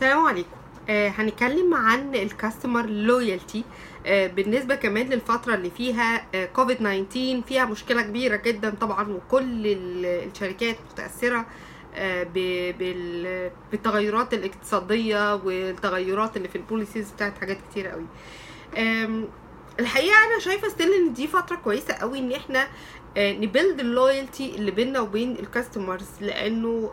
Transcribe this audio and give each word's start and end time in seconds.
السلام 0.00 0.26
عليكم. 0.26 0.56
آه 0.88 1.08
هنتكلم 1.08 1.74
عن 1.74 2.14
ال 2.14 2.22
customer 2.22 2.86
loyalty 2.86 3.64
آه 4.06 4.26
بالنسبة 4.26 4.74
كمان 4.74 5.06
للفترة 5.08 5.54
اللي 5.54 5.70
فيها 5.70 6.26
آه 6.34 6.44
كوفيد 6.46 6.76
19 6.76 7.42
فيها 7.48 7.64
مشكلة 7.64 8.02
كبيرة 8.02 8.36
جدا 8.36 8.70
طبعا 8.80 9.08
وكل 9.12 9.66
ال- 9.66 10.06
الشركات 10.30 10.76
متأثرة 10.92 11.46
آه 11.94 12.22
بالتغيرات 13.72 14.34
الاقتصادية 14.34 15.34
والتغيرات 15.34 16.36
اللي 16.36 16.48
في 16.48 16.56
ال 16.56 16.62
policies 16.62 17.10
بتاعت 17.10 17.38
حاجات 17.38 17.58
كتير 17.70 17.86
قوي. 17.86 18.06
الحقيقة 19.80 20.16
أنا 20.24 20.38
شايفة 20.40 20.68
still 20.68 20.92
إن 20.92 21.12
دي 21.12 21.26
فترة 21.26 21.56
كويسة 21.56 21.94
قوي 21.94 22.18
إن 22.18 22.32
إحنا 22.32 22.66
ن 23.18 23.28
build 23.28 23.80
ال 23.80 23.89
loyalty 23.89 24.54
اللي 24.56 24.70
بيننا 24.70 25.00
وبين 25.00 25.32
ال 25.38 25.45
customers 25.45 26.08
لأنه 26.20 26.90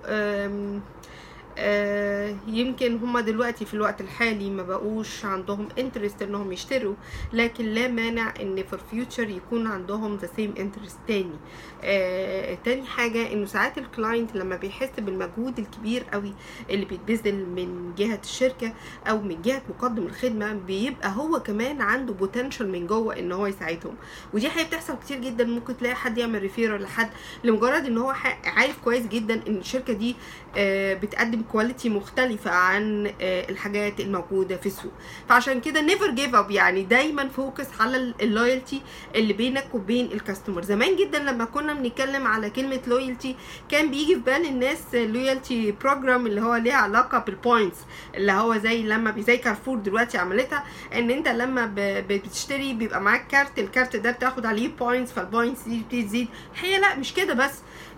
آه، 1.59 2.35
يمكن 2.47 2.95
هما 2.97 3.21
دلوقتي 3.21 3.65
في 3.65 3.73
الوقت 3.73 4.01
الحالي 4.01 4.49
ما 4.49 4.63
بقوش 4.63 5.25
عندهم 5.25 5.67
interest 5.79 6.21
إنهم 6.21 6.51
يشتروا 6.51 6.95
لكن 7.33 7.65
لا 7.65 7.87
مانع 7.87 8.33
إن 8.41 8.63
في 8.63 8.73
ال 8.73 8.81
future 8.81 9.29
يكون 9.29 9.67
عندهم 9.67 10.15
the 10.17 10.29
same 10.35 10.53
interest 10.59 10.97
تاني. 11.07 11.35
آه، 11.83 12.57
تاني 12.65 12.85
حاجة 12.85 13.33
إنه 13.33 13.45
ساعات 13.45 13.77
ال 13.77 13.86
client 13.86 14.35
لما 14.35 14.55
بيحس 14.55 14.89
بالمجهود 14.99 15.59
الكبير 15.59 16.03
قوي 16.13 16.33
اللي 16.69 16.85
بيتبذل 16.85 17.35
من 17.45 17.93
جهة 17.97 18.19
الشركة 18.23 18.73
أو 19.07 19.21
من 19.21 19.41
جهة 19.41 19.61
مقدم 19.69 20.03
الخدمة 20.05 20.53
بيبقى 20.53 21.13
هو 21.15 21.39
كمان 21.39 21.81
عنده 21.81 22.13
potential 22.13 22.71
من 22.71 22.87
جوه 22.87 23.19
إن 23.19 23.31
هو 23.31 23.47
يساعدهم. 23.47 23.95
ودي 24.33 24.49
حاجة 24.49 24.65
بتحصل 24.65 24.99
كتير 24.99 25.17
جدا 25.21 25.43
ممكن 25.43 25.77
تلاقي 25.77 25.95
حد 25.95 26.17
يعمل 26.17 26.41
referral 26.41 26.81
لحد 26.81 27.09
لمجرد 27.43 27.85
إن 27.85 27.97
هو 27.97 28.13
عارف 28.45 28.77
كويس 28.83 29.07
جدا 29.07 29.41
إن 29.47 29.55
الشركة 29.57 29.93
دي 29.93 30.15
آه، 30.57 30.93
بتقدم 30.93 31.41
quality 31.51 31.89
مختلفة 31.89 32.51
عن 32.51 33.07
آه، 33.21 33.49
الحاجات 33.49 33.99
الموجودة 33.99 34.57
في 34.57 34.65
السوق. 34.65 34.91
فعشان 35.29 35.61
كده 35.61 35.81
never 35.81 36.11
give 36.11 36.35
up 36.35 36.51
يعني 36.51 36.83
دايما 36.83 37.29
focus 37.29 37.65
على 37.79 38.13
ال 38.21 38.29
loyalty 38.29 38.81
اللي 39.15 39.33
بينك 39.33 39.67
وبين 39.73 40.11
ال 40.11 40.17
customer 40.17 40.61
زمان 40.63 40.95
جدا 40.95 41.19
لما 41.19 41.45
كنا 41.45 41.73
بنتكلم 41.73 42.27
على 42.27 42.49
كلمة 42.49 42.79
loyalty 42.87 43.35
كان 43.69 43.91
بيجي 43.91 44.15
في 44.15 44.21
بال 44.21 44.45
الناس 44.45 44.79
loyalty 44.93 45.71
program 45.71 46.27
اللي 46.27 46.41
هو 46.41 46.55
ليه 46.55 46.73
علاقة 46.73 47.17
بال 47.19 47.34
points 47.34 47.77
اللي 48.15 48.31
هو 48.31 48.57
زي 48.57 48.83
لما 48.83 49.15
زي 49.21 49.37
كارفور 49.37 49.77
دلوقتي 49.77 50.17
عملتها 50.17 50.63
إن 50.93 51.11
أنت 51.11 51.27
لما 51.27 51.73
بتشتري 51.77 52.73
بيبقى 52.73 53.01
معاك 53.01 53.27
كارت 53.27 53.59
الكارت 53.59 53.95
ده 53.95 54.11
بتاخد 54.11 54.45
عليه 54.45 54.67
points 54.79 55.11
فال 55.11 55.24
points 55.24 55.61
دي 55.63 55.77
بتبتدي 55.79 56.03
تزيد 56.03 56.27
الحقيقة 56.53 56.79
لأ 56.79 56.95
مش 56.95 57.13
كده 57.13 57.33
بس. 57.33 57.51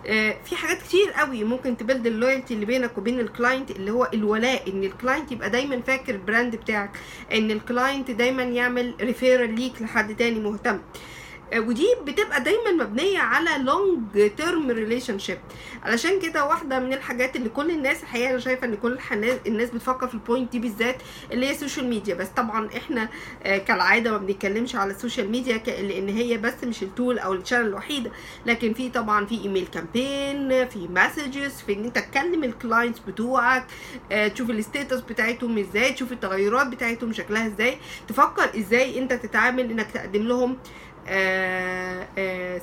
آه، 0.06 0.36
في 0.44 0.56
حاجات 0.56 0.82
كتير 0.82 1.10
قوي 1.10 1.44
ممكن 1.44 1.76
ت 1.76 1.81
build 1.81 2.06
ال 2.06 2.12
loyalty 2.12 2.54
اللي 2.54 2.66
بينك 2.66 2.98
وبين 2.98 3.20
ال 3.40 3.44
client 3.44 3.70
اللي 3.70 3.90
هو 3.90 4.08
الولاء 4.14 4.70
إن 4.70 4.84
ال 4.84 4.91
client 4.91 5.32
يبقى 5.32 5.50
دايما 5.50 5.80
فاكر 5.80 6.14
ال 6.14 6.21
brand 6.21 6.56
بتاعك 6.56 6.90
إن 7.32 7.50
ال 7.50 7.59
client 7.59 8.10
دايما 8.10 8.42
يعمل 8.42 8.94
referral 9.00 9.54
ليك 9.54 9.82
لحد 9.82 10.16
تاني 10.16 10.40
مهتم. 10.40 10.78
ودي 11.56 11.86
بتبقى 12.06 12.42
دايما 12.42 12.70
مبنية 12.84 13.18
على 13.18 13.50
long 13.64 14.30
term 14.36 14.70
relationship 14.70 15.38
علشان 15.82 16.20
كده 16.20 16.44
واحدة 16.44 16.80
من 16.80 16.92
الحاجات 16.92 17.36
اللي 17.36 17.48
كل 17.48 17.70
الناس 17.70 18.02
الحقيقة 18.02 18.30
أنا 18.30 18.38
شايفة 18.38 18.66
إن 18.66 18.74
كل 18.76 18.98
الناس 19.46 19.70
بتفكر 19.70 20.06
في 20.08 20.14
ال 20.14 20.20
point 20.20 20.52
دي 20.52 20.58
بالذات 20.58 20.96
اللي 21.32 21.46
هي 21.46 21.50
ال 21.50 21.55
social 21.55 21.86
media 21.86 22.14
بس 22.14 22.28
طبعا 22.28 22.68
إحنا 22.76 23.08
آه، 23.42 23.58
كالعادة 23.58 24.10
ما 24.10 24.18
بنتكلمش 24.18 24.76
على 24.76 24.90
ال 24.90 24.96
social 24.96 25.30
media 25.30 25.56
لأن 25.66 26.08
هي 26.08 26.36
بس 26.36 26.64
مش 26.64 26.82
ال 26.82 26.89
tool 26.89 27.18
أو 27.18 27.32
ال 27.34 27.38
channel 27.38 27.66
الوحيدة. 27.66 28.10
لكن 28.46 28.72
في 28.74 28.88
طبعا 28.90 29.26
في 29.26 29.42
email 29.42 29.66
campaign 29.66 30.68
في 30.68 30.88
messages 30.88 31.52
في 31.66 31.72
إن 31.72 31.84
أنت 31.84 31.98
تكلم 31.98 32.44
ال 32.44 32.51
clients 32.51 32.98
بتوعك 32.98 33.64
آه، 34.12 34.28
تشوف 34.28 34.50
ال 34.50 34.57
status 34.57 35.00
بتاعتهم 35.00 35.58
إزاي 35.58 35.92
تشوف 35.92 36.12
التغيرات 36.12 36.66
بتاعتهم 36.66 37.12
شكلها 37.12 37.46
إزاي. 37.46 37.78
تفكر 38.08 38.50
إزاي 38.58 38.98
أنت 38.98 39.12
تتعامل 39.12 39.70
إنك 39.70 39.90
تقدم 39.90 40.22
لهم 40.22 40.56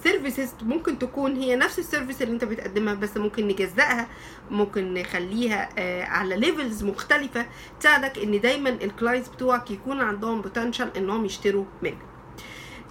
services 0.04 0.54
ممكن 0.62 1.00
تكون 1.00 1.36
هي 1.36 1.56
نفس 1.56 1.80
ال 1.80 1.85
service 1.85 2.22
اللي 2.22 2.34
انت 2.34 2.44
بتقدمها 2.44 2.94
بس 2.94 3.18
ممكن 3.18 3.48
نجزأها 3.48 4.08
ممكن 4.52 4.94
نخليها 4.94 5.70
آه، 5.78 6.04
على 6.04 6.36
levels 6.36 6.84
مختلفة 6.84 7.46
تساعدك 7.80 8.18
إن 8.20 8.42
دايما 8.42 8.70
ال 8.70 8.77
clients 8.77 9.30
بتوعك 9.30 9.72
يكون 9.72 10.02
عندهم 10.02 10.42
potential 10.42 10.98
إنهم 10.98 11.26
يشتروا 11.26 11.66
منك. 11.82 12.17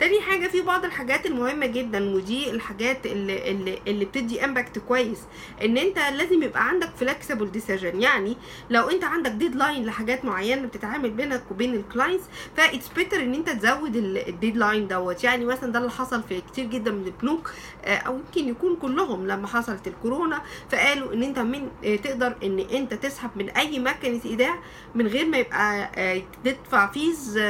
تاني 0.01 0.21
حاجة 0.21 0.47
في 0.47 0.63
بعض 0.63 0.85
الحاجات 0.85 1.27
المهمة 1.27 1.67
جدا 1.67 2.15
ودي 2.15 2.51
الحاجات 2.51 3.07
اللي, 3.07 3.51
اللي, 3.51 3.79
اللي 3.87 4.05
بتدي 4.05 4.45
impact 4.45 4.79
كويس 4.79 5.19
إن 5.65 5.79
أنت 5.79 5.99
لازم 5.99 6.43
يبقى 6.43 6.69
عندك 6.69 6.91
flexible 6.97 7.51
decision 7.53 8.01
يعني 8.03 8.37
لو 8.71 8.89
أنت 8.91 9.05
عندك 9.05 9.31
deadline 9.31 9.85
لحاجات 9.87 10.25
معينة 10.25 10.67
بتتعامل 10.67 11.11
بينك 11.11 11.43
وبين 11.51 11.75
ال 11.75 11.81
clients 11.81 12.25
ف 12.57 12.63
it's 12.63 12.89
better 12.89 13.23
إن 13.23 13.35
أنت 13.35 13.51
تزود 13.51 13.97
ال 13.97 14.07
deadline 14.07 14.89
دوت. 14.89 15.25
يعني 15.25 15.45
مثلا 15.45 15.73
ده 15.73 15.79
اللي 15.79 15.91
حصل 15.91 16.23
في 16.23 16.41
كتير 16.41 16.65
جدا 16.67 16.91
من 16.91 17.07
البنوك 17.07 17.51
آه، 17.85 17.97
أو 17.97 18.15
يمكن 18.19 18.49
يكون 18.49 18.77
كلهم 18.77 19.27
لما 19.27 19.47
حصلت 19.47 19.87
الكورونا 19.89 20.43
فقالوا 20.71 21.15
إن 21.15 21.23
أنت 21.23 21.39
من 21.39 21.69
آه، 21.85 21.97
تقدر 21.97 22.37
إن 22.43 22.59
أنت 22.59 22.95
تسحب 22.95 23.31
من 23.37 23.49
أي 23.51 23.79
مكنه 23.79 24.21
إيداع 24.25 24.59
من 24.95 25.07
غير 25.07 25.27
ما 25.27 25.39
يبقى 25.39 25.91
آه، 25.97 26.23
تدفع 26.45 26.87
fees 26.93 27.41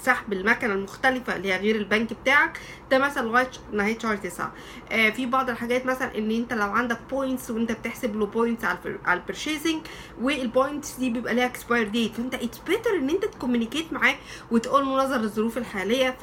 سحب 0.00 0.32
المكنة 0.32 0.72
المختلفة. 0.74 1.25
اللي 1.34 1.52
هي 1.52 1.56
غير 1.58 1.76
البنك 1.76 2.12
بتاعك 2.22 2.60
ده 2.90 2.98
مثلا 2.98 3.26
لغاية 3.28 3.50
نهاية 3.72 3.98
شهر 3.98 4.16
تسعة. 4.16 4.52
آه، 4.92 5.10
في 5.10 5.26
بعض 5.26 5.50
الحاجات 5.50 5.86
مثلا 5.86 6.18
إن 6.18 6.30
أنت 6.30 6.52
لو 6.52 6.66
عندك 6.70 6.98
points 7.10 7.50
وأنت 7.50 7.72
بتحسب 7.72 8.16
له 8.16 8.26
points 8.26 8.64
على 8.64 8.78
على 9.04 9.20
ال 9.20 9.25
purchasing 9.25 9.80
وال 10.20 10.38
points 10.38 10.92
دي 10.96 11.10
بيبقى 11.10 11.34
ليها 11.34 11.46
expiry 11.46 11.88
date 11.88 12.12
فأنت 12.14 12.34
it's 12.34 12.58
better 12.58 12.90
إن 12.96 13.10
أنت 13.10 13.24
ت 13.24 13.30
communicate 13.30 13.92
معاه 13.92 14.14
وتقول 14.50 14.84
له 14.86 15.04
نظر 15.04 15.16
للظروف 15.16 15.58
الحالية 15.58 16.16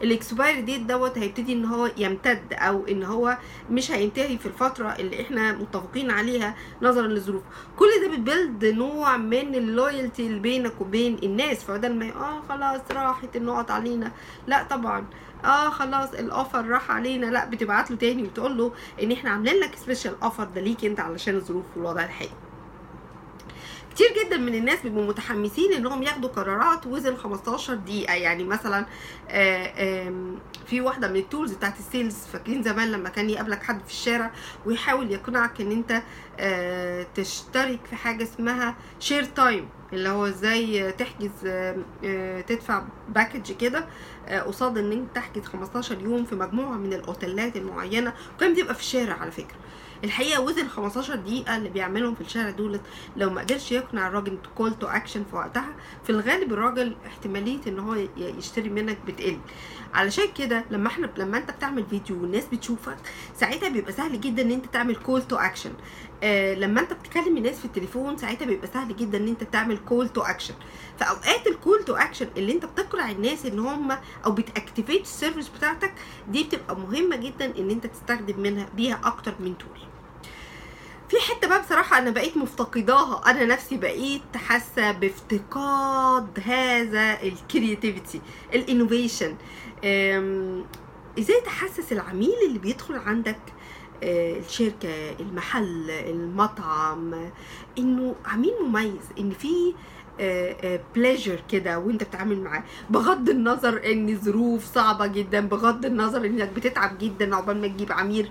فال 0.00 0.15
expiry 0.15 0.60
date 0.60 0.80
دوت 0.80 1.18
هيبتدي 1.18 1.52
إن 1.52 1.64
هو 1.64 1.90
يمتد 1.96 2.52
أو 2.52 2.86
إن 2.86 3.02
هو 3.02 3.38
مش 3.70 3.90
هينتهي 3.90 4.38
في 4.38 4.46
الفترة 4.46 4.88
اللي 4.98 5.22
إحنا 5.22 5.52
متفقين 5.52 6.10
عليها 6.10 6.54
نظرا 6.82 7.06
للظروف. 7.06 7.42
كل 7.76 7.86
ده 8.02 8.08
بت 8.08 8.24
build 8.24 8.64
نوع 8.64 9.16
من 9.16 9.54
ال 9.54 9.63
loyalty 9.63 10.26
اللي 10.26 10.38
بينك 10.40 10.80
وبين 10.80 11.18
الناس. 11.22 11.64
فبدل 11.64 11.94
ما 11.94 12.08
آه 12.14 12.42
خلاص 12.48 12.80
راحت 12.90 13.36
النقط 13.36 13.70
علينا. 13.70 14.12
لا 14.46 14.62
طبعا. 14.62 15.06
آه 15.44 15.70
خلاص 15.70 16.12
ال 16.14 16.23
offer 16.23 16.66
راح 16.68 16.90
علينا. 16.90 17.26
لا 17.26 17.44
بتبعت 17.44 17.90
له 17.90 17.96
تاني 17.96 18.22
وتقول 18.22 18.58
له 18.58 18.74
إن 19.02 19.12
إحنا 19.12 19.30
عاملين 19.30 19.60
لك 19.60 19.74
special 19.76 20.22
offer 20.22 20.44
ده 20.44 20.60
ليك 20.60 20.84
أنت 20.84 21.00
علشان 21.00 21.34
الظروف 21.36 21.76
والوضع 21.76 22.04
الحالي. 22.04 22.41
كتير 23.94 24.06
جدا 24.24 24.36
من 24.36 24.54
الناس 24.54 24.82
بيبقوا 24.82 25.06
متحمسين 25.06 25.72
إنهم 25.72 26.02
ياخدوا 26.02 26.28
قرارات 26.28 26.86
within 26.86 27.16
15 27.16 27.74
دقيقة. 27.74 28.14
يعني 28.14 28.44
مثلا 28.44 28.86
آه، 29.28 30.12
في 30.66 30.80
واحدة 30.80 31.08
من 31.08 31.16
ال 31.16 31.22
tools 31.22 31.52
بتاعت 31.52 31.78
ال 31.78 31.84
sales 31.84 32.16
فاكرين 32.32 32.62
زمان 32.62 32.92
لما 32.92 33.08
كان 33.08 33.30
يقابلك 33.30 33.62
حد 33.62 33.80
في 33.84 33.90
الشارع 33.90 34.30
ويحاول 34.66 35.10
يقنعك 35.10 35.60
إن 35.60 35.72
أنت 35.72 36.02
آه، 36.40 37.06
تشترك 37.14 37.80
في 37.90 37.96
حاجة 37.96 38.22
اسمها 38.22 38.76
share 39.00 39.24
time 39.24 39.68
اللي 39.92 40.08
هو 40.08 40.26
إزاي 40.26 40.92
تحجز 40.92 41.30
آه، 41.46 42.40
تدفع 42.40 42.82
package 43.08 43.52
كده 43.52 43.86
قصاد 44.46 44.78
إن 44.78 44.92
أنت 44.92 45.14
تحجز 45.14 45.44
15 45.44 46.00
يوم 46.00 46.24
في 46.24 46.34
مجموعة 46.34 46.76
من 46.76 46.92
الأوتيلات 46.92 47.56
المعينة. 47.56 48.12
وكان 48.36 48.54
بتبقى 48.54 48.74
في 48.74 48.80
الشارع 48.80 49.14
على 49.14 49.30
فكرة. 49.30 49.56
الحقيقة 50.04 50.40
within 50.40 50.68
15 50.68 51.14
دقيقة 51.16 51.56
اللي 51.56 51.68
بيعملهم 51.68 52.14
في 52.14 52.20
الشارع 52.20 52.50
دولت 52.50 52.80
لو 53.16 53.30
ما 53.30 53.40
قدرش 53.40 53.72
يقنع 53.72 54.08
الراجل 54.08 54.38
call 54.54 54.74
to 54.78 54.86
action 54.86 55.24
في 55.30 55.36
وقتها 55.36 55.74
في 56.04 56.10
الغالب 56.10 56.52
الراجل 56.52 56.96
احتمالية 57.06 57.58
إن 57.66 57.78
هو 57.78 57.94
يشتري 58.16 58.68
منك 58.68 58.98
بتقل. 59.06 59.38
علشان 59.94 60.24
كده 60.38 60.64
لما 60.70 60.88
إحنا 60.88 61.10
لما 61.18 61.38
انت 61.38 61.50
بتعمل 61.50 61.86
فيديو 61.90 62.22
والناس 62.22 62.44
بتشوفك 62.52 62.96
ساعتها 63.36 63.68
بيبقى 63.68 63.92
سهل 63.92 64.20
جدا 64.20 64.42
إن 64.42 64.50
انت 64.50 64.66
تعمل 64.66 64.96
call 64.96 65.22
to 65.22 65.36
action 65.36 65.72
لما 66.58 66.80
انت 66.80 66.92
بتكلم 66.92 67.36
الناس 67.36 67.58
في 67.58 67.64
التليفون 67.64 68.16
ساعتها 68.16 68.46
بيبقى 68.46 68.66
سهل 68.66 68.96
جدا 68.96 69.18
إن 69.18 69.28
انت 69.28 69.44
تعمل 69.44 69.78
call 69.78 70.08
to 70.08 70.20
action 70.20 70.54
فأوقات 70.98 71.46
ال 71.46 71.54
call 71.54 71.84
to 71.84 71.94
action 71.94 72.26
اللي 72.36 72.52
انت 72.52 72.64
بتقنع 72.64 73.10
الناس 73.10 73.46
إن 73.46 73.58
هم 73.58 73.92
أو 74.26 74.32
بت 74.32 74.46
activate 74.46 75.02
ال 75.02 75.08
service 75.08 75.48
بتاعتك 75.48 75.92
دي 76.28 76.42
بتبقى 76.44 76.76
مهمة 76.76 77.16
جدا 77.16 77.58
إن 77.58 77.70
انت 77.70 77.86
تستخدم 77.86 78.40
منها 78.40 78.66
بيها 78.76 79.00
أكتر 79.04 79.34
من 79.40 79.58
tool 79.58 79.78
في 81.12 81.18
حتة 81.20 81.48
بقى 81.48 81.60
بصراحة 81.62 81.98
أنا 81.98 82.10
بقيت 82.10 82.36
مفتقداها. 82.36 83.30
أنا 83.30 83.44
نفسي 83.44 83.76
بقيت 83.76 84.36
حاسة 84.36 84.92
بافتقاد 84.92 86.40
هذا 86.44 87.22
ال 87.22 87.31
creativity 87.31 88.20
ال 88.54 88.62
innovation 88.62 89.36
إزاي 91.18 91.40
تحسس 91.44 91.92
العميل 91.92 92.34
اللي 92.48 92.58
بيدخل 92.58 92.94
عندك؟ 92.94 93.38
آه، 94.02 94.38
الشركة 94.38 95.10
المحل 95.20 95.90
المطعم. 95.90 97.14
آه، 97.14 97.32
إنه 97.78 98.14
عميل 98.24 98.52
مميز 98.62 99.02
إن 99.18 99.30
في 99.30 99.74
بليجر 100.94 101.42
كده 101.50 101.78
وأنت 101.78 102.02
بتتعامل 102.04 102.40
معاه. 102.40 102.64
بغض 102.90 103.28
النظر 103.28 103.92
إن 103.92 104.08
الظروف 104.08 104.74
صعبة 104.74 105.06
جدا 105.06 105.40
بغض 105.40 105.84
النظر 105.86 106.24
إنك 106.24 106.48
بتتعب 106.48 106.98
جدا 106.98 107.36
عقبال 107.36 107.60
ما 107.60 107.66
تجيب 107.68 107.92
عميل. 107.92 108.30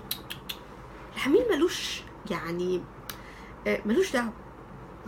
العميل 1.16 1.42
ملوش 1.50 2.02
يعني 2.30 2.80
آه، 3.66 3.80
ملوش 3.86 4.12
دعوة. 4.12 4.32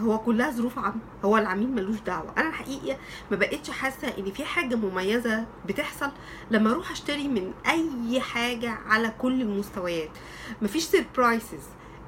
هو 0.00 0.18
كلها 0.18 0.50
ظروف 0.50 0.78
عامة 0.78 1.00
هو 1.24 1.38
العميل 1.38 1.70
ملوش 1.70 1.96
دعوة. 2.06 2.32
أنا 2.38 2.48
الحقيقة 2.48 2.98
ما 3.30 3.36
بقتش 3.36 3.70
حاسة 3.70 4.08
إن 4.18 4.32
في 4.32 4.44
حاجة 4.44 4.74
مميزة 4.74 5.46
بتحصل 5.66 6.10
لما 6.50 6.70
أروح 6.70 6.90
أشتري 6.90 7.28
من 7.28 7.52
أي 7.66 8.20
حاجة 8.20 8.70
على 8.70 9.12
كل 9.18 9.40
المستويات. 9.42 10.10
مفيش 10.62 10.82
surprises 10.84 11.62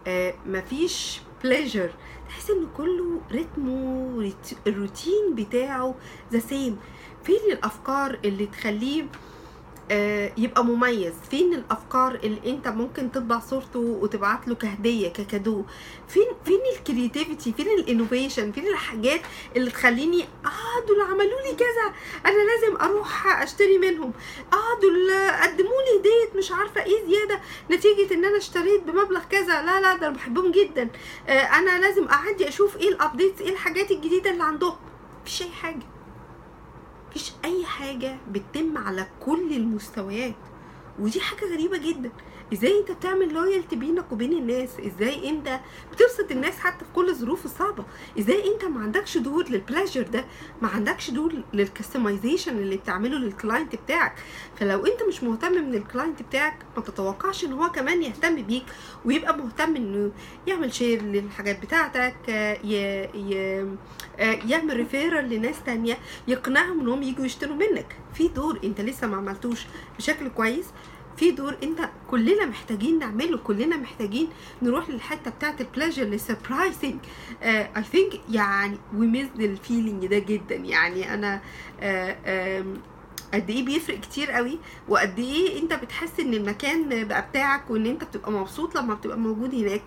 آه 0.07 0.35
مفيش 0.47 1.21
pleasure 1.45 1.91
تحس 2.29 2.51
إن 2.51 2.67
كله 2.77 3.21
رتمه 3.33 4.33
الروتين 4.67 5.35
بتاعه 5.35 5.95
the 6.33 6.39
same 6.39 6.79
فين 7.25 7.41
الأفكار 7.53 8.19
اللي 8.25 8.47
تخليه 8.47 9.05
يبقى 10.39 10.65
مميز. 10.65 11.15
فين 11.31 11.55
الأفكار 11.55 12.15
اللي 12.15 12.41
أنت 12.47 12.69
ممكن 12.69 13.13
تطبع 13.13 13.39
صورته 13.39 13.79
وتبعت 13.79 14.49
له 14.49 14.55
كهدية 14.55 15.09
ك 15.09 15.16
cadeau؟ 15.16 15.65
فين 16.09 16.27
فين 16.45 16.61
ال 16.79 16.86
creativity 16.86 17.53
فين 17.53 17.67
ال 17.69 17.76
innovation؟ 17.76 18.53
فين 18.53 18.67
الحاجات 18.69 19.21
اللي 19.57 19.71
تخليني 19.71 20.23
آه 20.23 20.87
دول 20.89 21.01
عملوا 21.01 21.41
لي 21.41 21.55
كذا 21.57 21.95
أنا 22.27 22.43
لازم 22.43 22.77
أروح 22.77 23.43
أشتري 23.43 23.79
منهم. 23.79 24.13
آه 24.53 24.81
دول 24.83 25.11
قدموا 25.43 25.83
لي 25.83 26.01
هديه 26.01 26.39
مش 26.39 26.53
عارفة 26.53 26.83
إيه 26.85 27.07
زيادة 27.07 27.41
نتيجة 27.71 28.15
إن 28.15 28.25
أنا 28.25 28.37
اشتريت 28.39 28.83
بمبلغ 28.83 29.25
كذا. 29.31 29.63
لا 29.63 29.81
لا 29.81 29.97
ده 29.97 30.07
أنا 30.07 30.17
بحبهم 30.17 30.51
جدا. 30.53 30.89
آه 31.29 31.33
أنا 31.33 31.81
لازم 31.81 32.09
أعدي 32.09 32.49
أشوف 32.49 32.77
إيه 32.77 32.89
ال 32.89 32.95
updates 32.95 33.41
إيه 33.41 33.51
الحاجات 33.51 33.91
الجديدة 33.91 34.31
اللي 34.31 34.43
عندهم. 34.45 34.77
مفيش 35.23 35.43
أي 35.43 35.49
حاجة. 35.51 35.96
مفيش 37.11 37.33
أي 37.45 37.67
حاجة 37.67 38.17
بتتم 38.31 38.79
على 38.79 39.07
كل 39.21 39.53
المستويات. 39.53 40.35
ودي 40.99 41.21
حاجة 41.21 41.53
غريبة 41.53 41.79
جدا. 41.79 42.11
إزاي 42.53 42.81
انت 42.81 42.91
بتعمل 42.91 43.35
loyalty 43.35 43.77
بينك 43.77 44.13
وبين 44.13 44.33
الناس؟ 44.33 44.71
إزاي 44.87 45.29
انت 45.31 45.61
بتبسط 45.93 46.31
الناس 46.31 46.59
حتى 46.59 46.85
في 46.85 46.91
كل 46.95 47.09
الظروف 47.09 47.45
الصعبة؟ 47.45 47.85
إزاي 48.19 48.53
انت 48.55 48.65
ما 48.65 48.81
عندكش 48.81 49.19
دور 49.19 49.49
لل 49.49 49.60
pleasure 49.60 50.03
ده؟ 50.03 50.25
ما 50.63 50.69
عندكش 50.69 51.11
دور 51.11 51.33
لل 51.55 51.69
customization 51.69 52.59
اللي 52.59 52.77
بتعمله 52.77 53.19
لل 53.19 53.33
client 53.33 53.75
بتاعك. 53.77 54.15
فلو 54.57 54.87
انت 54.87 55.03
مش 55.09 55.23
مهتم 55.23 55.53
من 55.53 55.75
ال 55.75 55.82
client 55.82 56.23
بتاعك 56.23 56.57
ما 56.77 56.83
تتوقعش 56.83 57.45
ان 57.45 57.53
هو 57.53 57.71
كمان 57.71 58.03
يهتم 58.03 58.43
بيك 58.43 58.65
ويبقى 59.05 59.39
مهتم 59.39 59.77
انه 59.77 60.13
يعمل 60.47 60.75
share 60.75 61.03
للحاجات 61.03 61.63
بتاعتك 61.63 62.17
آه، 62.29 62.59
يعمل 64.47 64.77
referral 64.77 65.29
لناس 65.31 65.57
تانية 65.67 65.99
يقنعهم 66.29 66.81
انهم 66.81 67.03
يجوا 67.03 67.25
يشتروا 67.25 67.57
منك. 67.57 67.97
في 68.15 68.29
دور 68.29 68.61
انت 68.65 68.81
لسه 68.81 69.07
ما 69.07 69.17
عملتوش 69.17 69.67
بشكل 69.99 70.29
كويس. 70.29 70.67
في 71.17 71.31
دور 71.31 71.57
انت 71.63 71.89
كلنا 72.11 72.47
محتاجين 72.47 72.99
نعمله 72.99 73.37
كلنا 73.39 73.77
محتاجين 73.77 74.29
نروح 74.63 74.91
للحتة 74.91 75.31
بتاعت 75.31 75.61
ال 75.61 75.66
pleasure 75.66 76.03
لل 76.05 76.20
surprising 76.20 76.95
I 77.43 77.83
think 77.93 78.21
يعني 78.31 78.79
we 78.97 79.07
miss 79.07 79.29
ال 79.39 79.47
feeling 79.47 80.07
ده 80.07 80.19
جدا. 80.19 80.55
يعني 80.55 81.15
أنا 81.15 81.41
آه، 81.81 82.65
قد 83.35 83.51
إيه 83.51 83.65
بيفرق 83.65 84.01
كتير 84.01 84.31
قوي 84.31 84.59
وقد 84.89 85.19
إيه 85.19 85.63
أنت 85.63 85.73
بتحس 85.73 86.21
إن 86.21 86.35
المكان 86.35 87.05
بقى 87.09 87.27
بتاعك 87.31 87.71
وإن 87.71 87.87
أنت 87.87 88.05
بتبقى 88.05 88.33
مبسوط 88.33 88.77
لما 88.79 88.95
بتبقى 88.95 89.19
موجود 89.19 89.55
هناك. 89.55 89.83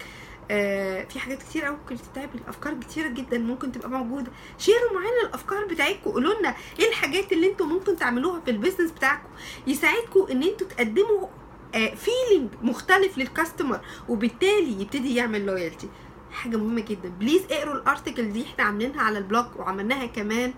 في 1.09 1.19
حاجات 1.19 1.43
كتير 1.43 1.65
قوي 1.65 1.77
ممكن 1.77 1.97
تتعمل 1.97 2.39
افكار 2.47 2.73
كتيرة 2.73 3.07
جدا 3.07 3.37
ممكن 3.37 3.71
تبقى 3.71 3.89
موجودة. 3.89 4.31
share 4.57 4.87
وا 4.87 4.93
معانا 4.93 5.21
الأفكار 5.27 5.65
بتاعتكم 5.65 6.11
قولوا 6.11 6.33
لنا 6.39 6.55
إيه 6.79 6.89
الحاجات 6.89 7.31
اللي 7.31 7.47
أنتم 7.51 7.69
ممكن 7.69 7.95
تعملوها 7.95 8.39
في 8.39 8.51
ال 8.51 8.56
business 8.56 8.91
بتاعكم 8.91 9.29
يساعدكم 9.67 10.27
إن 10.31 10.43
أنتوا 10.43 10.67
تقدموا 10.67 11.27
feeling 11.73 12.49
مختلف 12.61 13.17
لل 13.17 13.30
customer 13.30 13.79
وبالتالي 14.09 14.81
يبتدي 14.81 15.15
يعمل 15.15 15.45
loyalty 15.45 15.89
حاجة 16.31 16.57
مهمة 16.57 16.81
جدا. 16.81 17.09
please 17.19 17.41
اقروا 17.51 17.73
ال 17.75 17.82
article 17.82 18.31
دي 18.31 18.43
إحنا 18.45 18.63
عاملينها 18.63 19.01
على 19.01 19.17
ال 19.17 19.23
blog 19.23 19.45
وعملناها 19.57 20.05
كمان 20.05 20.53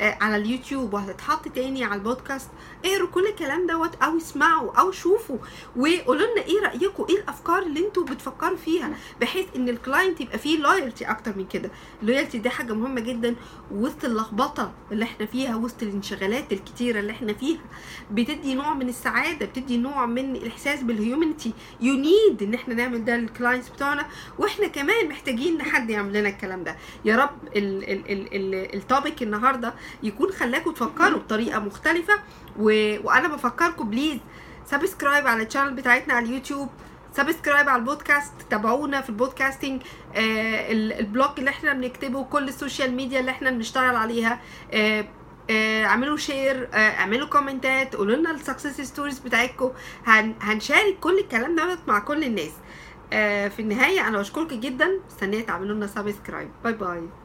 آه، 0.00 0.18
على 0.20 0.36
اليوتيوب 0.36 0.94
وهتتحط 0.94 1.48
تاني 1.48 1.84
على 1.84 1.94
البودكاست. 1.94 2.48
اقروا 2.84 3.08
كل 3.08 3.26
الكلام 3.26 3.66
دوت 3.66 3.94
أو 4.02 4.16
اسمعوا 4.16 4.72
أو 4.80 4.90
شوفوا 4.92 5.38
وقولوا 5.76 6.26
لنا 6.26 6.42
إيه 6.44 6.60
رايكم 6.62 7.06
إيه 7.08 7.16
الأفكار 7.16 7.62
اللي 7.62 7.86
أنتوا 7.86 8.04
بتفكروا 8.04 8.56
فيها 8.56 8.90
بحيث 9.20 9.46
إن 9.56 9.68
ال 9.68 9.75
client 9.75 10.20
يبقى 10.20 10.38
فيه 10.38 10.58
loyalty 10.58 11.04
أكتر 11.10 11.32
من 11.36 11.46
كده. 11.46 11.70
ال 12.02 12.06
loyalty 12.06 12.38
دي 12.38 12.50
حاجة 12.50 12.72
مهمة 12.72 13.00
جدا 13.00 13.34
وسط 13.72 14.04
اللخبطة 14.04 14.72
اللي 14.92 15.04
إحنا 15.04 15.26
فيها 15.26 15.56
وسط 15.56 15.82
الانشغالات 15.82 16.52
الكتيرة 16.52 17.00
اللي 17.00 17.12
إحنا 17.12 17.32
فيها. 17.32 17.60
بتدي 18.10 18.54
نوع 18.54 18.74
من 18.74 18.88
السعادة 18.88 19.46
بتدي 19.46 19.76
نوع 19.76 20.06
من 20.06 20.36
الإحساس 20.36 20.82
بال 20.82 20.96
humanity 20.96 21.52
you 21.80 21.94
need 21.94 22.42
إن 22.42 22.54
إحنا 22.54 22.74
نعمل 22.74 23.04
ده 23.04 23.16
لل 23.16 23.28
clients 23.28 23.68
بتوعنا. 23.68 24.06
وإحنا 24.38 24.66
كمان 24.66 25.08
محتاجين 25.16 25.60
إن 25.60 25.62
حد 25.62 25.90
يعمل 25.90 26.12
لنا 26.20 26.28
الكلام 26.28 26.64
ده 26.64 26.76
يا 27.04 27.16
رب 27.16 27.30
ال 28.74 28.82
topic 28.82 29.22
النهارده 29.22 29.74
يكون 30.02 30.32
خلاكم 30.32 30.70
تفكروا 30.72 31.18
بطريقة 31.18 31.58
مختلفة. 31.58 32.14
وأنا 32.58 33.28
بفكركم 33.28 33.90
please 33.90 34.18
subscribe 34.66 35.26
على 35.26 35.42
ال 35.42 35.46
channel 35.46 35.74
بتاعتنا 35.74 36.14
على 36.14 36.26
اليوتيوب 36.26 36.68
subscribe 37.16 37.68
على 37.68 37.80
البودكاست 37.80 38.32
تابعونا 38.50 39.00
في 39.00 39.08
ال 39.10 39.17
podcasting 39.17 39.82
آه 40.16 40.72
ال- 40.72 40.92
ال 40.92 41.00
blog 41.00 41.30
اللي 41.38 41.50
إحنا 41.50 41.72
بنكتبه 41.72 42.24
كل 42.24 42.48
ال 42.48 42.54
social 42.54 42.92
media 42.94 43.20
اللي 43.20 43.30
إحنا 43.30 43.50
بنشتغل 43.50 43.96
عليها 43.96 44.40
آه 44.72 45.04
آه، 45.50 45.84
اعملوا 45.84 46.16
share 46.16 46.68
آه، 46.74 46.76
اعملوا 46.76 47.26
comment 47.28 47.88
ات 47.88 47.96
قولوا 47.96 48.16
لنا 48.16 48.30
ال 48.30 48.36
success 48.36 48.80
stories 48.80 49.18
بتاعتكم 49.18 49.70
هن 50.06 50.34
هنشارك 50.40 50.98
كل 51.00 51.18
الكلام 51.18 51.56
دوت 51.56 51.78
مع 51.88 51.98
كل 51.98 52.24
الناس 52.24 52.50
في 53.48 53.56
النهاية 53.60 54.08
أنا 54.08 54.18
بشكركم 54.18 54.60
جدا. 54.60 54.88
مستنيه 55.06 55.40
تعملوا 55.40 55.76
لنا 55.76 55.86
subscribe 55.86 56.48
bye 56.64 56.72
bye 56.72 57.08